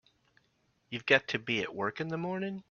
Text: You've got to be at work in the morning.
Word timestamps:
You've 0.89 1.05
got 1.05 1.27
to 1.27 1.37
be 1.39 1.61
at 1.61 1.75
work 1.75 2.01
in 2.01 2.07
the 2.07 2.17
morning. 2.17 2.59